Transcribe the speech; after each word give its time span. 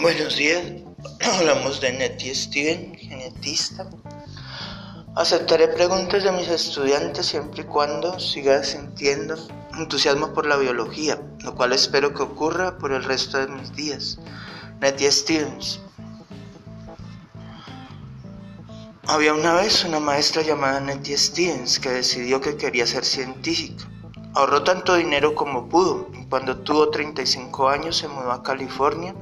Buenos 0.00 0.36
días, 0.36 0.64
hablamos 1.38 1.80
de 1.80 1.92
Nettie 1.92 2.34
Steven, 2.34 2.94
genetista. 2.94 3.88
Aceptaré 5.14 5.68
preguntas 5.68 6.24
de 6.24 6.32
mis 6.32 6.48
estudiantes 6.48 7.26
siempre 7.26 7.62
y 7.62 7.66
cuando 7.66 8.18
siga 8.18 8.64
sintiendo 8.64 9.36
entusiasmo 9.78 10.32
por 10.32 10.46
la 10.46 10.56
biología, 10.56 11.20
lo 11.40 11.54
cual 11.54 11.72
espero 11.72 12.14
que 12.14 12.22
ocurra 12.22 12.78
por 12.78 12.92
el 12.92 13.04
resto 13.04 13.38
de 13.38 13.48
mis 13.48 13.76
días. 13.76 14.18
Nettie 14.80 15.12
Stevens. 15.12 15.80
Había 19.06 19.34
una 19.34 19.52
vez 19.54 19.84
una 19.84 20.00
maestra 20.00 20.42
llamada 20.42 20.80
Nettie 20.80 21.18
Stevens 21.18 21.78
que 21.78 21.90
decidió 21.90 22.40
que 22.40 22.56
quería 22.56 22.86
ser 22.86 23.04
científica. 23.04 23.84
Ahorró 24.34 24.64
tanto 24.64 24.94
dinero 24.94 25.34
como 25.34 25.68
pudo 25.68 26.08
y 26.18 26.24
cuando 26.24 26.56
tuvo 26.56 26.88
35 26.88 27.68
años 27.68 27.98
se 27.98 28.08
mudó 28.08 28.32
a 28.32 28.42
California 28.42 29.14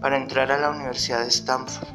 para 0.00 0.16
entrar 0.16 0.50
a 0.52 0.58
la 0.58 0.70
Universidad 0.70 1.22
de 1.22 1.28
Stanford. 1.28 1.88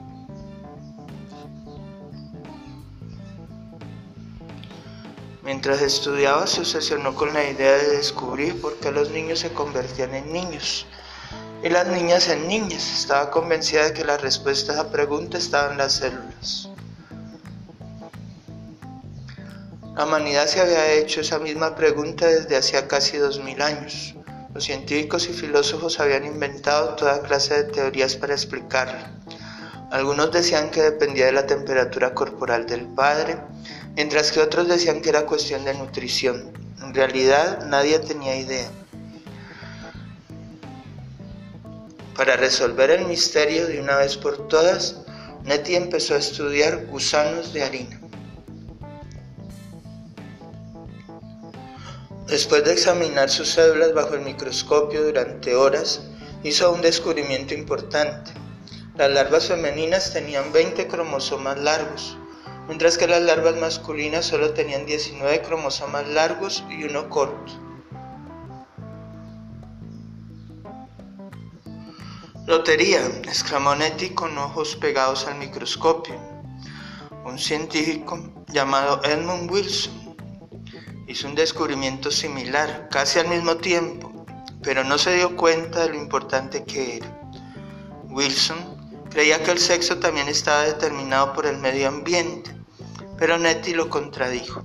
Mientras 5.43 5.81
estudiaba 5.81 6.47
se 6.47 6.61
obsesionó 6.61 7.15
con 7.15 7.33
la 7.33 7.43
idea 7.43 7.73
de 7.73 7.97
descubrir 7.97 8.61
por 8.61 8.77
qué 8.77 8.91
los 8.91 9.11
niños 9.11 9.39
se 9.39 9.51
convertían 9.51 10.15
en 10.15 10.31
niños 10.31 10.87
y 11.61 11.69
las 11.69 11.87
niñas 11.87 12.29
en 12.29 12.47
niñas. 12.47 12.99
Estaba 12.99 13.29
convencida 13.29 13.83
de 13.85 13.93
que 13.93 14.05
la 14.05 14.17
respuesta 14.17 14.71
a 14.71 14.75
esa 14.75 14.91
pregunta 14.91 15.37
estaba 15.37 15.71
en 15.71 15.77
las 15.77 15.93
células. 15.93 16.69
La 19.95 20.05
humanidad 20.05 20.47
se 20.47 20.59
había 20.59 20.91
hecho 20.93 21.21
esa 21.21 21.39
misma 21.39 21.75
pregunta 21.75 22.25
desde 22.25 22.57
hacía 22.57 22.87
casi 22.87 23.17
dos 23.17 23.39
mil 23.43 23.61
años. 23.61 24.15
Los 24.53 24.65
científicos 24.65 25.27
y 25.29 25.33
filósofos 25.33 25.99
habían 25.99 26.25
inventado 26.25 26.95
toda 26.95 27.23
clase 27.23 27.55
de 27.55 27.63
teorías 27.71 28.15
para 28.15 28.33
explicarla. 28.33 29.11
Algunos 29.89 30.31
decían 30.31 30.69
que 30.69 30.81
dependía 30.81 31.25
de 31.25 31.31
la 31.31 31.47
temperatura 31.47 32.13
corporal 32.13 32.67
del 32.67 32.85
padre, 32.87 33.37
mientras 33.95 34.31
que 34.31 34.41
otros 34.41 34.67
decían 34.67 35.01
que 35.01 35.09
era 35.09 35.25
cuestión 35.25 35.65
de 35.65 35.73
nutrición. 35.73 36.53
En 36.83 36.93
realidad 36.93 37.65
nadie 37.65 37.97
tenía 37.97 38.35
idea. 38.35 38.69
Para 42.15 42.35
resolver 42.35 42.91
el 42.91 43.07
misterio 43.07 43.65
de 43.65 43.81
una 43.81 43.97
vez 43.97 44.17
por 44.17 44.47
todas, 44.47 44.97
Nettie 45.45 45.77
empezó 45.77 46.13
a 46.13 46.19
estudiar 46.19 46.85
gusanos 46.85 47.53
de 47.53 47.63
harina. 47.63 48.02
Después 52.27 52.63
de 52.63 52.71
examinar 52.71 53.29
sus 53.29 53.49
células 53.49 53.93
bajo 53.93 54.13
el 54.13 54.21
microscopio 54.21 55.03
durante 55.03 55.55
horas, 55.55 56.01
hizo 56.43 56.71
un 56.71 56.81
descubrimiento 56.81 57.53
importante. 57.53 58.31
Las 58.95 59.11
larvas 59.11 59.47
femeninas 59.47 60.13
tenían 60.13 60.53
20 60.53 60.87
cromosomas 60.87 61.59
largos, 61.59 62.17
mientras 62.67 62.97
que 62.97 63.07
las 63.07 63.21
larvas 63.21 63.57
masculinas 63.57 64.25
solo 64.25 64.53
tenían 64.53 64.85
19 64.85 65.41
cromosomas 65.41 66.07
largos 66.07 66.63
y 66.69 66.85
uno 66.85 67.09
corto. 67.09 67.51
Lotería, 72.47 73.05
exclamó 73.23 73.75
Nettie 73.75 74.15
con 74.15 74.37
ojos 74.37 74.77
pegados 74.77 75.27
al 75.27 75.35
microscopio. 75.35 76.15
Un 77.25 77.37
científico 77.37 78.45
llamado 78.47 79.01
Edmund 79.03 79.51
Wilson 79.51 80.12
hizo 81.07 81.27
un 81.27 81.35
descubrimiento 81.35 82.11
similar, 82.11 82.87
casi 82.89 83.19
al 83.19 83.27
mismo 83.27 83.57
tiempo, 83.57 84.25
pero 84.61 84.83
no 84.83 84.97
se 84.97 85.15
dio 85.15 85.35
cuenta 85.35 85.81
de 85.81 85.89
lo 85.89 85.95
importante 85.95 86.63
que 86.63 86.97
era. 86.97 87.21
Wilson 88.09 88.57
creía 89.09 89.43
que 89.43 89.51
el 89.51 89.59
sexo 89.59 89.99
también 89.99 90.27
estaba 90.27 90.63
determinado 90.63 91.33
por 91.33 91.45
el 91.45 91.57
medio 91.57 91.87
ambiente, 91.87 92.51
pero 93.17 93.37
Nettie 93.37 93.75
lo 93.75 93.89
contradijo. 93.89 94.63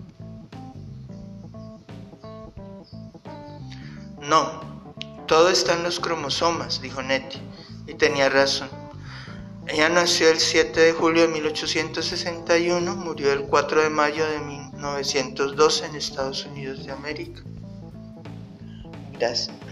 No, 4.20 4.60
todo 5.26 5.50
está 5.50 5.74
en 5.74 5.82
los 5.82 6.00
cromosomas, 6.00 6.80
dijo 6.80 7.02
Nettie, 7.02 7.40
y 7.86 7.94
tenía 7.94 8.28
razón. 8.28 8.68
Ella 9.66 9.88
nació 9.88 10.30
el 10.30 10.38
7 10.38 10.80
de 10.80 10.92
julio 10.92 11.22
de 11.22 11.28
1861, 11.28 12.96
murió 12.96 13.32
el 13.32 13.42
4 13.42 13.82
de 13.82 13.90
mayo 13.90 14.26
de 14.26 14.38
1912 14.78 15.86
en 15.86 15.96
Estados 15.96 16.46
Unidos 16.46 16.84
de 16.84 16.92
América. 16.92 17.42
Gracias. 19.18 19.67